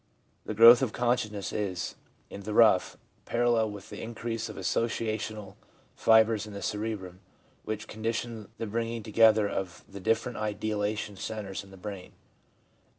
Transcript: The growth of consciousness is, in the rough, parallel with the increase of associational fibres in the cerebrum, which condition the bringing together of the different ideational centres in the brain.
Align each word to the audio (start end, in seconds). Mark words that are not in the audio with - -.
The 0.47 0.55
growth 0.55 0.81
of 0.81 0.93
consciousness 0.93 1.53
is, 1.53 1.93
in 2.31 2.41
the 2.41 2.55
rough, 2.55 2.97
parallel 3.25 3.69
with 3.69 3.91
the 3.91 4.01
increase 4.01 4.49
of 4.49 4.55
associational 4.55 5.53
fibres 5.95 6.47
in 6.47 6.53
the 6.53 6.63
cerebrum, 6.63 7.19
which 7.65 7.87
condition 7.87 8.47
the 8.57 8.65
bringing 8.65 9.03
together 9.03 9.47
of 9.47 9.83
the 9.87 9.99
different 9.99 10.39
ideational 10.39 11.19
centres 11.19 11.63
in 11.63 11.69
the 11.69 11.77
brain. 11.77 12.13